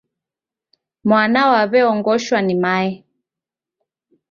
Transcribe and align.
Mwana 1.09 1.41
waw'eongoshwa 1.51 2.39
ni 2.43 2.55
mae. 2.63 2.91